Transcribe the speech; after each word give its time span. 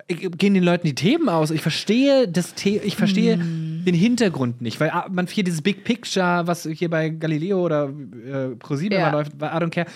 Gehen 0.08 0.56
den 0.56 0.64
Leuten 0.64 0.88
die 0.88 0.96
Themen 0.96 1.30
aus? 1.30 1.52
Ich 1.52 1.62
verstehe 1.62 2.28
das 2.28 2.54
The 2.58 2.78
ich 2.78 2.96
verstehe 2.96 3.38
mm. 3.38 3.86
den 3.86 3.96
Hintergrund 3.96 4.62
nicht, 4.62 4.80
weil 4.80 4.90
ah, 4.90 5.08
man 5.10 5.28
hier 5.28 5.44
dieses 5.44 5.62
Big 5.62 5.84
Picture, 5.84 6.48
was 6.48 6.64
hier 6.64 6.90
bei 6.90 7.10
Galileo 7.10 7.64
oder 7.64 7.90
äh, 7.90 8.56
ProSieben 8.56 8.98
ja. 8.98 9.12
läuft, 9.12 9.34
I 9.36 9.46
don't 9.46 9.70
care 9.70 9.88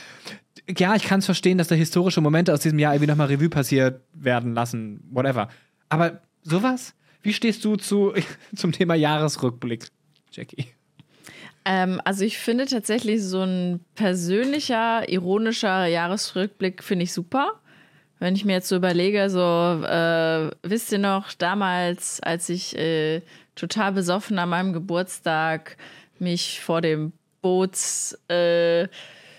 ja, 0.78 0.96
ich 0.96 1.04
kann 1.04 1.20
es 1.20 1.26
verstehen, 1.26 1.58
dass 1.58 1.68
da 1.68 1.76
historische 1.76 2.22
Momente 2.22 2.54
aus 2.54 2.62
diesem 2.62 2.80
Jahr 2.80 2.94
irgendwie 2.94 3.10
nochmal 3.10 3.28
Revue 3.28 3.50
passiert 3.50 4.02
werden 4.14 4.54
lassen, 4.54 5.02
whatever. 5.12 5.50
Aber 5.90 6.22
sowas? 6.42 6.94
Wie 7.22 7.34
stehst 7.34 7.66
du 7.66 7.76
zu, 7.76 8.14
zum 8.56 8.72
Thema 8.72 8.96
Jahresrückblick, 8.96 9.88
Jackie? 10.32 10.68
Ähm, 11.66 12.00
also 12.06 12.24
ich 12.24 12.38
finde 12.38 12.68
tatsächlich 12.68 13.24
so 13.24 13.42
ein 13.42 13.80
persönlicher, 13.96 15.10
ironischer 15.10 15.88
Jahresrückblick 15.88 16.84
finde 16.84 17.04
ich 17.04 17.14
super. 17.14 17.60
Wenn 18.20 18.36
ich 18.36 18.46
mir 18.46 18.54
jetzt 18.54 18.70
so 18.70 18.76
überlege, 18.76 19.30
so 19.30 19.40
äh, 19.40 20.52
wisst 20.64 20.92
ihr 20.92 21.00
noch 21.00 21.34
damals, 21.34 22.22
als 22.22 22.50
ich 22.50 22.78
äh, 22.78 23.22
total 23.56 23.92
besoffen 23.92 24.40
an 24.40 24.50
meinem 24.50 24.74
Geburtstag 24.74 25.78
mich 26.20 26.62
vor 26.62 26.82
dem 26.82 27.12
Boots 27.42 28.18
äh, 28.30 28.88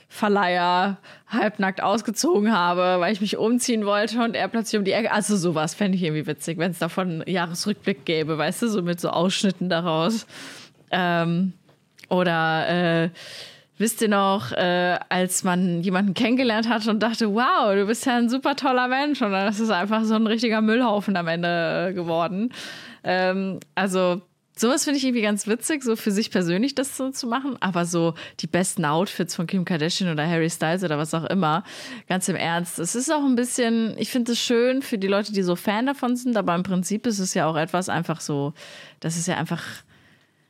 Verleiher 0.08 0.98
halbnackt 1.28 1.82
ausgezogen 1.82 2.52
habe, 2.52 3.00
weil 3.00 3.12
ich 3.12 3.20
mich 3.20 3.36
umziehen 3.36 3.84
wollte 3.86 4.22
und 4.22 4.36
er 4.36 4.48
plötzlich 4.48 4.78
um 4.78 4.84
die 4.84 4.92
Ecke. 4.92 5.10
Also 5.10 5.36
sowas 5.36 5.74
fände 5.74 5.96
ich 5.96 6.04
irgendwie 6.04 6.26
witzig, 6.26 6.58
wenn 6.58 6.70
es 6.70 6.78
davon 6.78 7.22
einen 7.22 7.30
Jahresrückblick 7.30 8.04
gäbe, 8.04 8.38
weißt 8.38 8.62
du, 8.62 8.68
so 8.68 8.82
mit 8.82 9.00
so 9.00 9.10
Ausschnitten 9.10 9.68
daraus. 9.68 10.26
Ähm, 10.90 11.52
oder 12.08 12.68
äh, 12.68 13.10
wisst 13.78 14.00
ihr 14.00 14.08
noch, 14.08 14.52
äh, 14.52 14.98
als 15.08 15.44
man 15.44 15.82
jemanden 15.82 16.14
kennengelernt 16.14 16.68
hat 16.68 16.86
und 16.86 17.02
dachte, 17.02 17.34
wow, 17.34 17.74
du 17.74 17.86
bist 17.86 18.06
ja 18.06 18.16
ein 18.16 18.28
super 18.28 18.56
toller 18.56 18.88
Mensch 18.88 19.20
und 19.20 19.32
dann 19.32 19.48
ist 19.48 19.60
es 19.60 19.70
einfach 19.70 20.04
so 20.04 20.14
ein 20.14 20.26
richtiger 20.26 20.60
Müllhaufen 20.60 21.16
am 21.16 21.28
Ende 21.28 21.88
äh, 21.88 21.92
geworden. 21.92 22.52
Ähm, 23.04 23.60
also 23.74 24.22
sowas 24.58 24.84
finde 24.84 24.98
ich 24.98 25.04
irgendwie 25.04 25.22
ganz 25.22 25.46
witzig, 25.46 25.84
so 25.84 25.96
für 25.96 26.10
sich 26.10 26.30
persönlich 26.30 26.74
das 26.74 26.96
so 26.96 27.10
zu 27.10 27.26
machen. 27.26 27.56
Aber 27.60 27.84
so 27.84 28.14
die 28.40 28.46
besten 28.46 28.84
Outfits 28.84 29.36
von 29.36 29.46
Kim 29.46 29.64
Kardashian 29.64 30.10
oder 30.10 30.26
Harry 30.26 30.50
Styles 30.50 30.82
oder 30.82 30.98
was 30.98 31.14
auch 31.14 31.24
immer, 31.24 31.62
ganz 32.08 32.28
im 32.28 32.36
Ernst. 32.36 32.78
Es 32.78 32.94
ist 32.94 33.12
auch 33.12 33.24
ein 33.24 33.36
bisschen, 33.36 33.96
ich 33.98 34.10
finde 34.10 34.32
es 34.32 34.40
schön 34.40 34.82
für 34.82 34.98
die 34.98 35.08
Leute, 35.08 35.32
die 35.32 35.42
so 35.42 35.56
Fan 35.56 35.86
davon 35.86 36.16
sind, 36.16 36.36
aber 36.36 36.54
im 36.54 36.62
Prinzip 36.62 37.06
ist 37.06 37.18
es 37.18 37.34
ja 37.34 37.46
auch 37.46 37.56
etwas 37.56 37.88
einfach 37.88 38.20
so, 38.20 38.54
das 39.00 39.16
ist 39.16 39.28
ja 39.28 39.36
einfach 39.36 39.62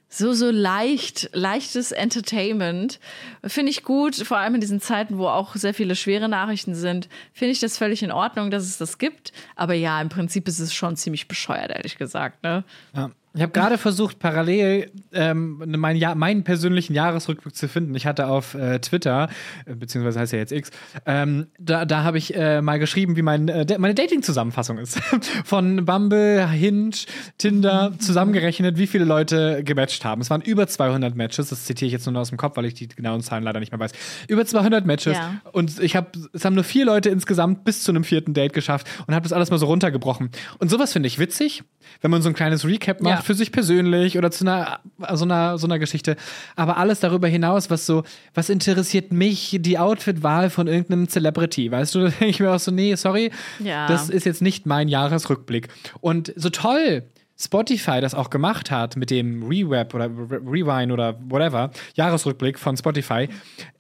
so, 0.08 0.32
so 0.32 0.50
leicht, 0.50 1.30
leichtes 1.32 1.90
Entertainment. 1.90 3.00
Finde 3.44 3.70
ich 3.70 3.82
gut, 3.82 4.14
vor 4.14 4.38
allem 4.38 4.54
in 4.54 4.60
diesen 4.60 4.80
Zeiten, 4.80 5.18
wo 5.18 5.26
auch 5.26 5.56
sehr 5.56 5.74
viele 5.74 5.96
schwere 5.96 6.28
Nachrichten 6.28 6.74
sind, 6.74 7.08
finde 7.32 7.52
ich 7.52 7.60
das 7.60 7.76
völlig 7.76 8.02
in 8.02 8.12
Ordnung, 8.12 8.50
dass 8.50 8.64
es 8.64 8.78
das 8.78 8.98
gibt. 8.98 9.32
Aber 9.56 9.74
ja, 9.74 10.00
im 10.00 10.08
Prinzip 10.08 10.46
ist 10.46 10.60
es 10.60 10.72
schon 10.72 10.96
ziemlich 10.96 11.26
bescheuert, 11.26 11.70
ehrlich 11.70 11.98
gesagt. 11.98 12.44
Ne? 12.44 12.64
Ja. 12.94 13.10
Ich 13.36 13.42
habe 13.42 13.52
gerade 13.52 13.76
versucht, 13.76 14.18
parallel 14.18 14.90
ähm, 15.12 15.62
meinen, 15.66 15.98
ja 15.98 16.14
meinen 16.14 16.42
persönlichen 16.42 16.94
Jahresrückblick 16.94 17.54
zu 17.54 17.68
finden. 17.68 17.94
Ich 17.94 18.06
hatte 18.06 18.28
auf 18.28 18.54
äh, 18.54 18.78
Twitter, 18.78 19.28
äh, 19.66 19.74
beziehungsweise 19.74 20.20
heißt 20.20 20.32
ja 20.32 20.38
jetzt 20.38 20.52
X, 20.52 20.70
ähm, 21.04 21.46
da, 21.58 21.84
da 21.84 22.02
habe 22.02 22.16
ich 22.16 22.34
äh, 22.34 22.62
mal 22.62 22.78
geschrieben, 22.78 23.14
wie 23.16 23.20
mein, 23.20 23.48
äh, 23.48 23.78
meine 23.78 23.94
Dating-Zusammenfassung 23.94 24.78
ist. 24.78 24.98
Von 25.44 25.84
Bumble, 25.84 26.48
Hinge, 26.48 26.96
Tinder 27.36 27.92
zusammengerechnet, 27.98 28.78
wie 28.78 28.86
viele 28.86 29.04
Leute 29.04 29.62
gematcht 29.62 30.06
haben. 30.06 30.22
Es 30.22 30.30
waren 30.30 30.40
über 30.40 30.66
200 30.66 31.14
Matches. 31.14 31.50
Das 31.50 31.66
zitiere 31.66 31.88
ich 31.88 31.92
jetzt 31.92 32.06
nur 32.06 32.18
aus 32.18 32.30
dem 32.30 32.38
Kopf, 32.38 32.56
weil 32.56 32.64
ich 32.64 32.72
die 32.72 32.88
genauen 32.88 33.20
Zahlen 33.20 33.44
leider 33.44 33.60
nicht 33.60 33.70
mehr 33.70 33.78
weiß. 33.78 33.92
Über 34.28 34.46
200 34.46 34.86
Matches. 34.86 35.14
Ja. 35.14 35.42
Und 35.52 35.78
ich 35.80 35.94
habe, 35.94 36.08
es 36.32 36.46
haben 36.46 36.54
nur 36.54 36.64
vier 36.64 36.86
Leute 36.86 37.10
insgesamt 37.10 37.64
bis 37.64 37.82
zu 37.82 37.92
einem 37.92 38.04
vierten 38.04 38.32
Date 38.32 38.54
geschafft 38.54 38.86
und 39.06 39.14
habe 39.14 39.24
das 39.24 39.34
alles 39.34 39.50
mal 39.50 39.58
so 39.58 39.66
runtergebrochen. 39.66 40.30
Und 40.58 40.70
sowas 40.70 40.94
finde 40.94 41.08
ich 41.08 41.18
witzig, 41.18 41.64
wenn 42.00 42.10
man 42.10 42.22
so 42.22 42.28
ein 42.28 42.34
kleines 42.34 42.64
Recap 42.64 43.00
macht. 43.00 43.14
Ja 43.14 43.22
für 43.22 43.34
sich 43.34 43.52
persönlich 43.52 44.18
oder 44.18 44.30
zu 44.30 44.44
einer 44.44 44.80
so 45.14 45.24
einer 45.24 45.58
so 45.58 45.66
einer 45.66 45.78
Geschichte. 45.78 46.16
Aber 46.54 46.76
alles 46.76 47.00
darüber 47.00 47.28
hinaus, 47.28 47.70
was 47.70 47.86
so, 47.86 48.04
was 48.34 48.48
interessiert 48.48 49.12
mich, 49.12 49.58
die 49.60 49.78
Outfitwahl 49.78 50.50
von 50.50 50.66
irgendeinem 50.66 51.08
Celebrity, 51.08 51.70
weißt 51.70 51.94
du? 51.94 52.00
Da 52.00 52.08
denke 52.20 52.26
ich 52.26 52.40
mir 52.40 52.52
auch 52.52 52.60
so, 52.60 52.70
nee, 52.70 52.94
sorry, 52.94 53.30
ja. 53.58 53.86
das 53.88 54.08
ist 54.08 54.26
jetzt 54.26 54.42
nicht 54.42 54.66
mein 54.66 54.88
Jahresrückblick. 54.88 55.68
Und 56.00 56.32
so 56.36 56.50
toll 56.50 57.04
Spotify 57.38 58.00
das 58.00 58.14
auch 58.14 58.30
gemacht 58.30 58.70
hat 58.70 58.96
mit 58.96 59.10
dem 59.10 59.42
Reweb 59.42 59.94
oder 59.94 60.06
Rewind 60.06 60.90
oder 60.90 61.18
whatever, 61.28 61.70
Jahresrückblick 61.94 62.58
von 62.58 62.76
Spotify. 62.76 63.28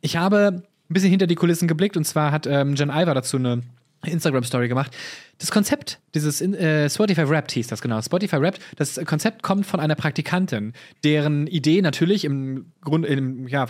Ich 0.02 0.16
habe 0.16 0.62
ein 0.88 0.92
bisschen 0.92 1.10
hinter 1.10 1.26
die 1.26 1.34
Kulissen 1.34 1.66
geblickt 1.66 1.96
und 1.96 2.04
zwar 2.04 2.32
hat 2.32 2.46
ähm, 2.46 2.74
Jen 2.74 2.90
Iver 2.90 3.14
dazu 3.14 3.38
eine 3.38 3.62
Instagram-Story 4.10 4.68
gemacht. 4.68 4.96
Das 5.38 5.50
Konzept 5.50 5.98
dieses 6.14 6.40
äh, 6.40 6.88
Spotify 6.88 7.28
Wrapped 7.28 7.52
hieß 7.52 7.66
das 7.66 7.82
genau. 7.82 8.00
Spotify 8.00 8.40
Wrapped, 8.40 8.60
das 8.76 9.00
Konzept 9.04 9.42
kommt 9.42 9.66
von 9.66 9.80
einer 9.80 9.94
Praktikantin, 9.94 10.72
deren 11.04 11.46
Idee 11.46 11.82
natürlich 11.82 12.24
im 12.24 12.72
Grunde, 12.82 13.08
ja, 13.48 13.66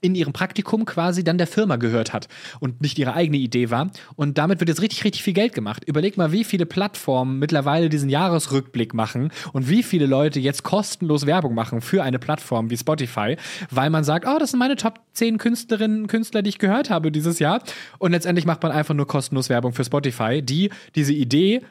in 0.00 0.14
ihrem 0.14 0.32
Praktikum 0.32 0.84
quasi 0.84 1.24
dann 1.24 1.38
der 1.38 1.46
Firma 1.46 1.76
gehört 1.76 2.12
hat 2.12 2.28
und 2.60 2.80
nicht 2.80 2.98
ihre 2.98 3.14
eigene 3.14 3.38
Idee 3.38 3.70
war. 3.70 3.90
Und 4.16 4.38
damit 4.38 4.60
wird 4.60 4.68
jetzt 4.68 4.82
richtig, 4.82 5.04
richtig 5.04 5.22
viel 5.22 5.32
Geld 5.32 5.54
gemacht. 5.54 5.84
Überleg 5.84 6.16
mal, 6.16 6.32
wie 6.32 6.44
viele 6.44 6.66
Plattformen 6.66 7.38
mittlerweile 7.38 7.88
diesen 7.88 8.08
Jahresrückblick 8.08 8.94
machen 8.94 9.30
und 9.52 9.68
wie 9.68 9.82
viele 9.82 10.06
Leute 10.06 10.40
jetzt 10.40 10.62
kostenlos 10.62 11.26
Werbung 11.26 11.54
machen 11.54 11.80
für 11.80 12.02
eine 12.02 12.18
Plattform 12.18 12.70
wie 12.70 12.76
Spotify, 12.76 13.36
weil 13.70 13.90
man 13.90 14.04
sagt, 14.04 14.26
oh, 14.26 14.38
das 14.38 14.50
sind 14.50 14.58
meine 14.58 14.76
Top 14.76 15.00
10 15.12 15.38
Künstlerinnen 15.38 16.02
und 16.02 16.06
Künstler, 16.08 16.42
die 16.42 16.50
ich 16.50 16.58
gehört 16.58 16.90
habe 16.90 17.10
dieses 17.10 17.38
Jahr. 17.38 17.62
Und 17.98 18.12
letztendlich 18.12 18.46
macht 18.46 18.62
man 18.62 18.72
einfach 18.72 18.94
nur 18.94 19.06
kostenlos 19.06 19.48
Werbung 19.48 19.72
für 19.72 19.84
Spotify, 19.84 20.42
die 20.42 20.70
diese 20.94 21.12
Idee 21.12 21.62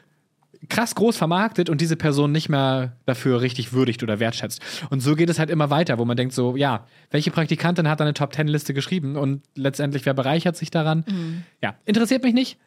krass 0.68 0.94
groß 0.94 1.16
vermarktet 1.16 1.70
und 1.70 1.80
diese 1.80 1.96
Person 1.96 2.32
nicht 2.32 2.48
mehr 2.48 2.92
dafür 3.06 3.40
richtig 3.40 3.72
würdigt 3.72 4.02
oder 4.02 4.20
wertschätzt. 4.20 4.60
Und 4.90 5.00
so 5.00 5.14
geht 5.16 5.30
es 5.30 5.38
halt 5.38 5.50
immer 5.50 5.70
weiter, 5.70 5.98
wo 5.98 6.04
man 6.04 6.16
denkt 6.16 6.34
so, 6.34 6.56
ja, 6.56 6.86
welche 7.10 7.30
Praktikantin 7.30 7.88
hat 7.88 8.00
eine 8.00 8.14
Top-10-Liste 8.14 8.74
geschrieben 8.74 9.16
und 9.16 9.42
letztendlich, 9.54 10.04
wer 10.06 10.14
bereichert 10.14 10.56
sich 10.56 10.70
daran? 10.70 11.04
Mhm. 11.08 11.42
Ja, 11.62 11.74
interessiert 11.84 12.22
mich 12.22 12.34
nicht. 12.34 12.58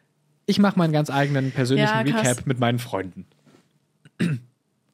Ich 0.45 0.59
mache 0.59 0.77
meinen 0.77 0.93
ganz 0.93 1.09
eigenen 1.09 1.51
persönlichen 1.51 2.07
ja, 2.07 2.17
Recap 2.17 2.45
mit 2.45 2.59
meinen 2.59 2.79
Freunden. 2.79 3.25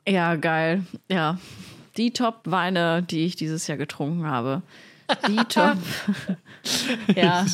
Ja, 0.07 0.36
geil. 0.36 0.83
Ja. 1.09 1.39
Die 1.98 2.12
Top-Weine, 2.12 3.04
die 3.04 3.25
ich 3.25 3.36
dieses 3.36 3.68
Jahr 3.68 3.77
getrunken 3.77 4.25
habe. 4.25 4.62
Die 5.27 5.36
Top. 5.36 5.77
ja. 7.15 7.45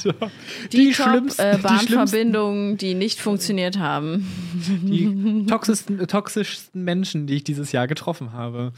Die, 0.71 0.87
die 0.87 0.91
Top 0.91 1.37
äh, 1.37 1.57
Bahnverbindungen, 1.57 2.77
die, 2.77 2.89
die, 2.89 2.93
nicht 2.95 3.19
funktioniert 3.19 3.77
haben. 3.77 4.27
Die 4.83 5.45
toxischsten, 5.47 6.07
toxischsten 6.07 6.83
Menschen, 6.83 7.27
die 7.27 7.35
ich 7.35 7.43
dieses 7.43 7.71
Jahr 7.71 7.87
getroffen 7.87 8.33
habe. 8.33 8.71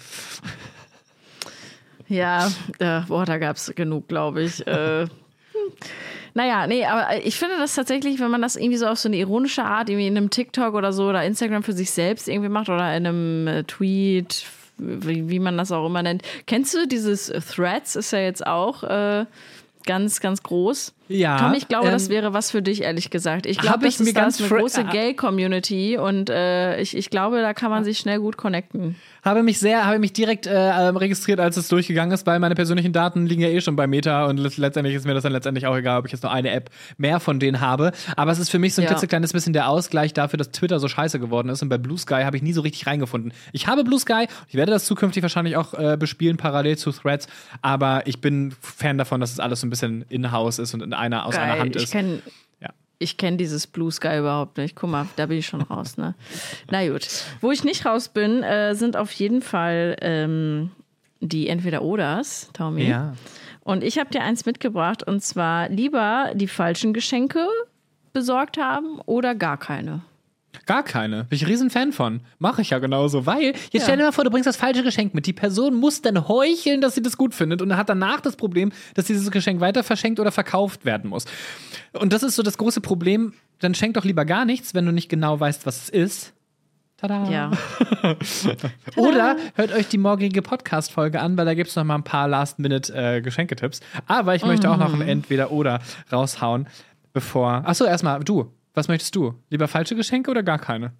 Ja, 2.07 2.51
äh, 2.79 3.01
boah, 3.07 3.25
da 3.25 3.37
gab 3.37 3.55
es 3.55 3.73
genug, 3.75 4.07
glaube 4.07 4.43
ich. 4.43 4.65
Äh, 4.67 5.07
naja, 6.33 6.67
nee, 6.67 6.85
aber 6.85 7.25
ich 7.25 7.37
finde 7.37 7.57
das 7.57 7.75
tatsächlich, 7.75 8.19
wenn 8.19 8.29
man 8.29 8.41
das 8.41 8.57
irgendwie 8.57 8.77
so 8.77 8.87
auf 8.87 8.99
so 8.99 9.07
eine 9.07 9.15
ironische 9.15 9.63
Art, 9.63 9.89
irgendwie 9.89 10.07
in 10.07 10.17
einem 10.17 10.29
TikTok 10.29 10.73
oder 10.73 10.91
so 10.91 11.07
oder 11.07 11.23
Instagram 11.23 11.63
für 11.63 11.73
sich 11.73 11.91
selbst 11.91 12.27
irgendwie 12.27 12.49
macht 12.49 12.67
oder 12.67 12.95
in 12.95 13.07
einem 13.07 13.47
äh, 13.47 13.63
Tweet, 13.63 14.45
wie, 14.77 15.29
wie 15.29 15.39
man 15.39 15.57
das 15.57 15.71
auch 15.71 15.85
immer 15.85 16.03
nennt. 16.03 16.23
Kennst 16.45 16.73
du 16.73 16.87
dieses 16.87 17.27
Threads? 17.27 17.95
Ist 17.95 18.11
ja 18.11 18.19
jetzt 18.19 18.45
auch 18.45 18.83
äh, 18.83 19.25
ganz, 19.85 20.19
ganz 20.19 20.43
groß. 20.43 20.93
Ja. 21.07 21.37
Tom, 21.37 21.53
ich 21.53 21.67
glaube, 21.67 21.85
ähm, 21.87 21.91
das 21.93 22.09
wäre 22.09 22.33
was 22.33 22.49
für 22.49 22.63
dich, 22.63 22.81
ehrlich 22.81 23.11
gesagt. 23.11 23.45
Ich 23.45 23.59
glaube, 23.59 23.87
ich 23.87 23.97
das 23.97 23.99
mir 23.99 24.07
ist, 24.07 24.15
da 24.17 24.21
ganz 24.21 24.39
ist 24.39 24.51
eine 24.51 24.59
große 24.59 24.81
äh, 24.81 24.83
Gay-Community 24.85 25.97
und 25.97 26.29
äh, 26.31 26.79
ich, 26.81 26.97
ich 26.97 27.11
glaube, 27.11 27.41
da 27.41 27.53
kann 27.53 27.69
man 27.69 27.83
sich 27.83 27.99
schnell 27.99 28.19
gut 28.19 28.37
connecten. 28.37 28.95
Habe 29.23 29.43
mich 29.43 29.59
sehr, 29.59 29.85
habe 29.85 29.99
mich 29.99 30.13
direkt 30.13 30.47
äh, 30.47 30.87
ähm, 30.89 30.97
registriert, 30.97 31.39
als 31.39 31.57
es 31.57 31.67
durchgegangen 31.67 32.11
ist, 32.11 32.25
weil 32.25 32.39
meine 32.39 32.55
persönlichen 32.55 32.91
Daten 32.91 33.27
liegen 33.27 33.41
ja 33.41 33.49
eh 33.49 33.61
schon 33.61 33.75
bei 33.75 33.85
Meta 33.85 34.25
und 34.25 34.37
let- 34.37 34.57
letztendlich 34.57 34.95
ist 34.95 35.05
mir 35.05 35.13
das 35.13 35.23
dann 35.23 35.31
letztendlich 35.31 35.67
auch 35.67 35.75
egal, 35.75 35.99
ob 35.99 36.05
ich 36.07 36.11
jetzt 36.11 36.23
nur 36.23 36.31
eine 36.31 36.49
App 36.51 36.71
mehr 36.97 37.19
von 37.19 37.39
denen 37.39 37.61
habe. 37.61 37.91
Aber 38.15 38.31
es 38.31 38.39
ist 38.39 38.49
für 38.49 38.57
mich 38.59 38.73
so 38.73 38.81
ein 38.81 38.85
Ja. 38.85 38.89
klitzekleines 38.89 39.31
bisschen 39.31 39.53
der 39.53 39.69
Ausgleich 39.69 40.13
dafür, 40.13 40.37
dass 40.37 40.51
Twitter 40.51 40.79
so 40.79 40.87
scheiße 40.87 41.19
geworden 41.19 41.49
ist 41.49 41.61
und 41.61 41.69
bei 41.69 41.77
Blue 41.77 41.97
Sky 41.99 42.23
habe 42.23 42.35
ich 42.37 42.41
nie 42.43 42.53
so 42.53 42.61
richtig 42.61 42.87
reingefunden. 42.87 43.31
Ich 43.51 43.67
habe 43.67 43.83
Blue 43.83 43.99
Sky, 43.99 44.25
ich 44.47 44.55
werde 44.55 44.71
das 44.71 44.85
zukünftig 44.85 45.21
wahrscheinlich 45.21 45.55
auch 45.55 45.73
äh, 45.75 45.97
bespielen, 45.97 46.37
parallel 46.37 46.77
zu 46.79 46.91
Threads, 46.91 47.27
aber 47.61 48.07
ich 48.07 48.21
bin 48.21 48.53
Fan 48.59 48.97
davon, 48.97 49.21
dass 49.21 49.31
es 49.31 49.39
alles 49.39 49.61
so 49.61 49.67
ein 49.67 49.69
bisschen 49.69 49.74
in-house 49.83 50.59
ist 50.59 50.73
und 50.73 50.81
in 50.81 50.93
einer 50.93 51.25
aus 51.25 51.35
einer 51.35 51.53
Geil. 51.53 51.59
Hand 51.61 51.75
Ich 51.75 51.83
ist. 51.83 51.91
kenne 51.91 52.21
Ja. 52.61 52.69
ich 52.99 53.17
kenn 53.17 53.37
dieses 53.37 53.67
Blue 53.67 53.91
Sky 53.91 54.17
überhaupt 54.19 54.57
nicht. 54.57 54.75
Guck 54.75 54.89
mal, 54.89 55.07
da 55.15 55.25
bin 55.27 55.37
ich 55.37 55.45
schon 55.45 55.61
raus. 55.61 55.97
Ne? 55.97 56.15
Na 56.69 56.87
gut. 56.87 57.07
Wo 57.41 57.51
ich 57.51 57.63
nicht 57.63 57.85
raus 57.85 58.09
bin, 58.09 58.43
äh, 58.43 58.75
sind 58.75 58.97
auf 58.97 59.11
jeden 59.13 59.41
Fall 59.41 59.95
ähm, 60.01 60.71
die 61.19 61.47
Entweder-Oders, 61.47 62.49
Tommy. 62.53 62.87
Ja. 62.87 63.13
Und 63.61 63.83
ich 63.83 63.97
habe 63.97 64.11
dir 64.11 64.21
eins 64.21 64.45
mitgebracht 64.45 65.01
und 65.03 65.23
zwar 65.23 65.69
lieber 65.69 66.31
die 66.35 66.47
falschen 66.47 66.93
Geschenke 66.93 67.47
besorgt 68.13 68.57
haben 68.57 68.99
oder 69.05 69.33
gar 69.35 69.57
keine. 69.57 70.01
Gar 70.65 70.83
keine. 70.83 71.25
Bin 71.25 71.35
ich 71.37 71.47
riesen 71.47 71.69
Fan 71.69 71.91
von. 71.91 72.21
Mache 72.39 72.61
ich 72.61 72.69
ja 72.71 72.79
genauso. 72.79 73.25
Weil, 73.25 73.53
jetzt 73.53 73.73
Ja. 73.73 73.81
stell 73.81 73.97
dir 73.97 74.03
mal 74.03 74.11
vor, 74.11 74.23
du 74.23 74.29
bringst 74.29 74.47
das 74.47 74.57
falsche 74.57 74.83
Geschenk 74.83 75.13
mit. 75.13 75.25
Die 75.27 75.33
Person 75.33 75.75
muss 75.75 76.01
dann 76.01 76.27
heucheln, 76.27 76.81
dass 76.81 76.95
sie 76.95 77.01
das 77.01 77.17
gut 77.17 77.33
findet 77.33 77.61
und 77.61 77.75
hat 77.75 77.89
danach 77.89 78.21
das 78.21 78.35
Problem, 78.35 78.71
dass 78.93 79.05
dieses 79.05 79.31
Geschenk 79.31 79.59
weiter 79.61 79.83
verschenkt 79.83 80.19
oder 80.19 80.31
verkauft 80.31 80.85
werden 80.85 81.09
muss. 81.09 81.25
Und 81.93 82.13
das 82.13 82.23
ist 82.23 82.35
so 82.35 82.43
das 82.43 82.57
große 82.57 82.81
Problem. 82.81 83.33
Dann 83.59 83.73
schenk 83.73 83.93
doch 83.93 84.03
lieber 84.03 84.25
gar 84.25 84.45
nichts, 84.45 84.73
wenn 84.73 84.85
du 84.85 84.91
nicht 84.91 85.09
genau 85.09 85.39
weißt, 85.39 85.65
was 85.65 85.83
es 85.83 85.89
ist. 85.89 86.33
Tada. 86.97 87.29
Ja. 87.29 87.51
Oder 88.95 89.35
hört 89.55 89.73
euch 89.73 89.87
die 89.87 89.97
morgige 89.97 90.41
Podcast-Folge 90.41 91.19
an, 91.19 91.37
weil 91.37 91.45
da 91.45 91.53
gibt 91.53 91.69
es 91.69 91.75
noch 91.75 91.83
mal 91.83 91.95
ein 91.95 92.03
paar 92.03 92.27
Last-Minute-Geschenketipps. 92.27 93.81
Aber 94.07 94.35
ich 94.35 94.45
möchte 94.45 94.69
auch 94.69 94.77
noch 94.77 94.93
ein 94.93 95.01
Entweder-Oder 95.01 95.79
raushauen, 96.11 96.67
bevor. 97.13 97.63
Achso, 97.65 97.85
erstmal, 97.85 98.23
du. 98.23 98.51
Was 98.75 98.87
möchtest 98.87 99.15
du? 99.15 99.33
Lieber 99.49 99.67
falsche 99.67 99.95
Geschenke 99.95 100.29
oder 100.29 100.43
gar 100.43 100.59
keine? 100.59 100.93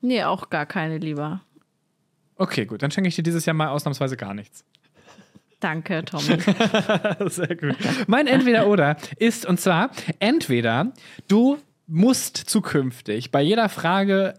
Nee, 0.00 0.24
auch 0.24 0.48
gar 0.48 0.64
keine 0.64 0.98
lieber. 0.98 1.42
Okay, 2.36 2.64
gut. 2.64 2.82
Dann 2.82 2.90
schenke 2.90 3.08
ich 3.08 3.16
dir 3.16 3.22
dieses 3.22 3.44
Jahr 3.44 3.54
mal 3.54 3.68
ausnahmsweise 3.68 4.16
gar 4.16 4.32
nichts. 4.32 4.64
Danke, 5.58 6.04
Tommy. 6.06 6.38
Sehr 7.28 7.56
gut. 7.56 7.76
Mein 8.06 8.26
Entweder-Oder 8.26 8.96
ist, 9.18 9.44
und 9.44 9.60
zwar, 9.60 9.90
entweder 10.20 10.92
du 11.28 11.58
musst 11.86 12.36
zukünftig 12.36 13.30
bei 13.30 13.42
jeder 13.42 13.68
Frage 13.68 14.34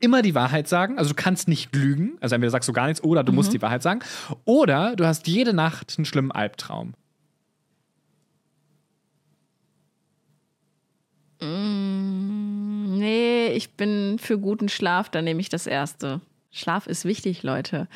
immer 0.00 0.22
die 0.22 0.34
Wahrheit 0.34 0.66
sagen, 0.66 0.98
also 0.98 1.10
du 1.10 1.14
kannst 1.14 1.46
nicht 1.46 1.72
lügen, 1.76 2.18
also 2.20 2.34
entweder 2.34 2.50
sagst 2.50 2.68
du 2.68 2.72
gar 2.72 2.86
nichts 2.88 3.04
oder 3.04 3.22
du 3.22 3.30
musst 3.30 3.52
die 3.52 3.62
Wahrheit 3.62 3.84
sagen, 3.84 4.00
oder 4.44 4.96
du 4.96 5.06
hast 5.06 5.28
jede 5.28 5.52
Nacht 5.52 5.94
einen 5.96 6.06
schlimmen 6.06 6.32
Albtraum. 6.32 6.94
Nee, 13.02 13.48
ich 13.48 13.72
bin 13.72 14.16
für 14.20 14.38
guten 14.38 14.68
Schlaf, 14.68 15.08
dann 15.08 15.24
nehme 15.24 15.40
ich 15.40 15.48
das 15.48 15.66
erste. 15.66 16.20
Schlaf 16.52 16.86
ist 16.86 17.04
wichtig, 17.04 17.42
Leute. 17.42 17.88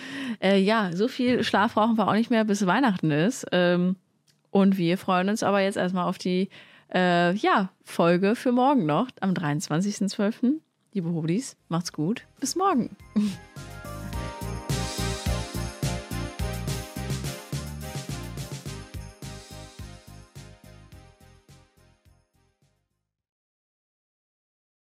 Äh, 0.43 0.59
ja, 0.59 0.91
so 0.93 1.07
viel 1.07 1.45
Schlaf 1.45 1.75
brauchen 1.75 1.97
wir 1.97 2.09
auch 2.09 2.15
nicht 2.15 2.31
mehr, 2.31 2.43
bis 2.45 2.67
Weihnachten 2.67 3.13
ist. 3.13 3.47
Ähm, 3.53 3.95
und 4.51 4.79
wir 4.79 4.99
freuen 4.99 5.29
uns 5.29 5.45
aber 5.45 5.61
jetzt 5.61 5.77
erstmal 5.77 6.09
auf 6.09 6.19
die 6.19 6.49
äh, 6.93 7.37
ja, 7.37 7.71
Folge 7.85 8.35
für 8.35 8.51
morgen 8.51 8.85
noch, 8.85 9.07
am 9.21 9.33
23.12. 9.33 10.55
Liebe 10.93 11.09
Hobdies, 11.11 11.57
macht's 11.69 11.93
gut. 11.93 12.27
Bis 12.41 12.57
morgen. 12.57 12.97